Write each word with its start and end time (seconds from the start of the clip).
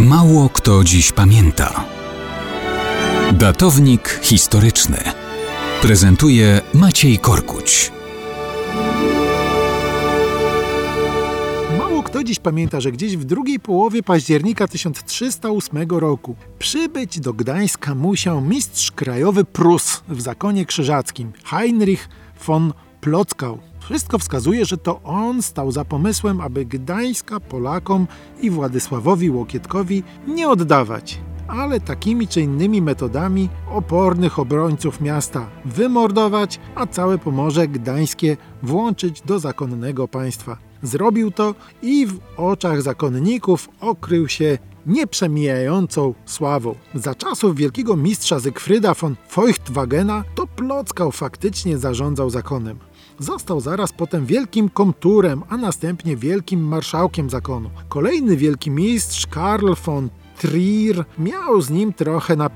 Mało 0.00 0.48
kto 0.48 0.84
dziś 0.84 1.12
pamięta. 1.12 1.84
Datownik 3.32 4.20
historyczny 4.22 4.98
prezentuje 5.82 6.60
Maciej 6.74 7.18
Korkuć. 7.18 7.92
Mało 11.78 12.02
kto 12.02 12.24
dziś 12.24 12.38
pamięta, 12.38 12.80
że 12.80 12.92
gdzieś 12.92 13.16
w 13.16 13.24
drugiej 13.24 13.60
połowie 13.60 14.02
października 14.02 14.68
1308 14.68 15.88
roku 15.90 16.36
przybyć 16.58 17.20
do 17.20 17.32
Gdańska 17.32 17.94
musiał 17.94 18.40
mistrz 18.40 18.90
krajowy 18.92 19.44
Prus 19.44 20.02
w 20.08 20.20
zakonie 20.20 20.66
krzyżackim 20.66 21.32
Heinrich 21.44 22.08
von 22.46 22.72
Plockau. 23.00 23.73
Wszystko 23.84 24.18
wskazuje, 24.18 24.64
że 24.64 24.78
to 24.78 25.00
on 25.02 25.42
stał 25.42 25.72
za 25.72 25.84
pomysłem, 25.84 26.40
aby 26.40 26.64
Gdańska 26.64 27.40
Polakom 27.40 28.06
i 28.40 28.50
Władysławowi 28.50 29.30
Łokietkowi 29.30 30.02
nie 30.26 30.48
oddawać, 30.48 31.20
ale 31.48 31.80
takimi 31.80 32.28
czy 32.28 32.40
innymi 32.40 32.82
metodami 32.82 33.48
opornych 33.70 34.38
obrońców 34.38 35.00
miasta 35.00 35.46
wymordować, 35.64 36.60
a 36.74 36.86
całe 36.86 37.18
Pomorze 37.18 37.68
Gdańskie 37.68 38.36
włączyć 38.62 39.20
do 39.20 39.38
zakonnego 39.38 40.08
państwa. 40.08 40.56
Zrobił 40.84 41.30
to 41.30 41.54
i 41.82 42.06
w 42.06 42.18
oczach 42.36 42.82
zakonników 42.82 43.68
okrył 43.80 44.28
się 44.28 44.58
nieprzemijającą 44.86 46.14
sławą. 46.26 46.74
Za 46.94 47.14
czasów 47.14 47.56
wielkiego 47.56 47.96
mistrza 47.96 48.38
Zygfryda 48.38 48.94
von 48.94 49.16
Feuchtwagena 49.28 50.24
to 50.34 50.46
Plockał 50.46 51.12
faktycznie 51.12 51.78
zarządzał 51.78 52.30
zakonem. 52.30 52.78
Został 53.18 53.60
zaraz 53.60 53.92
potem 53.92 54.26
wielkim 54.26 54.68
komturem, 54.68 55.42
a 55.48 55.56
następnie 55.56 56.16
wielkim 56.16 56.68
marszałkiem 56.68 57.30
zakonu. 57.30 57.70
Kolejny 57.88 58.36
wielki 58.36 58.70
mistrz 58.70 59.26
Karl 59.26 59.72
von 59.86 60.08
Trier 60.38 61.04
miał 61.18 61.60
z 61.60 61.70
nim 61.70 61.92
trochę 61.92 62.36
na. 62.36 62.50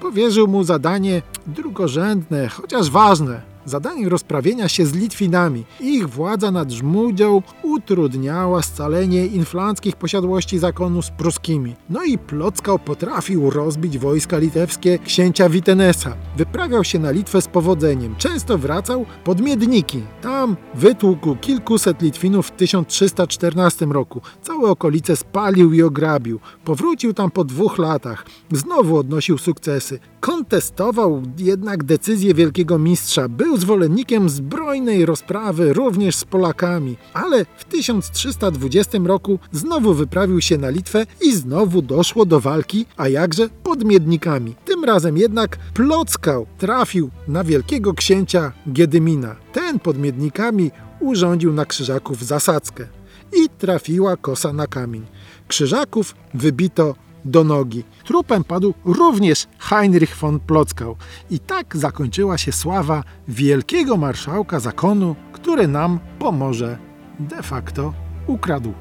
Powierzył 0.00 0.48
mu 0.48 0.64
zadanie 0.64 1.22
drugorzędne, 1.46 2.48
chociaż 2.48 2.90
ważne 2.90 3.51
zadanie 3.64 4.08
rozprawienia 4.08 4.68
się 4.68 4.86
z 4.86 4.94
Litwinami. 4.94 5.64
Ich 5.80 6.08
władza 6.08 6.50
nad 6.50 6.70
Żmudzią 6.70 7.42
utrudniała 7.62 8.62
scalenie 8.62 9.26
inflanckich 9.26 9.96
posiadłości 9.96 10.58
zakonu 10.58 11.02
z 11.02 11.10
pruskimi. 11.10 11.74
No 11.90 12.04
i 12.04 12.18
Plockał 12.18 12.78
potrafił 12.78 13.50
rozbić 13.50 13.98
wojska 13.98 14.38
litewskie 14.38 14.98
księcia 14.98 15.48
Witenesa. 15.48 16.16
Wyprawiał 16.36 16.84
się 16.84 16.98
na 16.98 17.10
Litwę 17.10 17.42
z 17.42 17.48
powodzeniem. 17.48 18.14
Często 18.18 18.58
wracał 18.58 19.06
pod 19.24 19.40
Miedniki. 19.40 20.02
Tam 20.22 20.56
wytłukł 20.74 21.36
kilkuset 21.36 22.02
Litwinów 22.02 22.46
w 22.46 22.50
1314 22.50 23.86
roku. 23.86 24.20
Całe 24.42 24.70
okolice 24.70 25.16
spalił 25.16 25.72
i 25.72 25.82
ograbił. 25.82 26.40
Powrócił 26.64 27.14
tam 27.14 27.30
po 27.30 27.44
dwóch 27.44 27.78
latach. 27.78 28.26
Znowu 28.52 28.96
odnosił 28.96 29.38
sukcesy. 29.38 29.98
Kontestował 30.20 31.22
jednak 31.38 31.84
decyzję 31.84 32.34
wielkiego 32.34 32.78
mistrza. 32.78 33.28
Był 33.28 33.51
zwolennikiem 33.56 34.28
zbrojnej 34.28 35.06
rozprawy 35.06 35.72
również 35.72 36.16
z 36.16 36.24
Polakami, 36.24 36.96
ale 37.12 37.44
w 37.56 37.64
1320 37.64 38.98
roku 39.04 39.38
znowu 39.52 39.94
wyprawił 39.94 40.40
się 40.40 40.58
na 40.58 40.70
Litwę 40.70 41.06
i 41.20 41.36
znowu 41.36 41.82
doszło 41.82 42.26
do 42.26 42.40
walki, 42.40 42.86
a 42.96 43.08
jakże 43.08 43.48
pod 43.62 43.84
Miednikami. 43.84 44.54
Tym 44.64 44.84
razem 44.84 45.16
jednak 45.16 45.58
Plockał 45.74 46.46
trafił 46.58 47.10
na 47.28 47.44
wielkiego 47.44 47.94
księcia 47.94 48.52
Giedymina. 48.72 49.36
Ten 49.52 49.78
pod 49.78 49.98
Miednikami 49.98 50.70
urządził 51.00 51.52
na 51.52 51.66
krzyżaków 51.66 52.24
zasadzkę 52.24 52.86
i 53.32 53.48
trafiła 53.58 54.16
kosa 54.16 54.52
na 54.52 54.66
kamień. 54.66 55.06
Krzyżaków 55.48 56.14
wybito 56.34 56.94
do 57.24 57.44
nogi. 57.44 57.84
Trupem 58.04 58.44
padł 58.44 58.74
również 58.84 59.46
Heinrich 59.58 60.16
von 60.16 60.40
Plockau. 60.40 60.96
I 61.30 61.38
tak 61.38 61.76
zakończyła 61.76 62.38
się 62.38 62.52
sława 62.52 63.02
wielkiego 63.28 63.96
marszałka 63.96 64.60
zakonu, 64.60 65.16
który 65.32 65.68
nam 65.68 65.98
pomoże 66.18 66.78
de 67.20 67.42
facto 67.42 67.92
ukradł. 68.26 68.72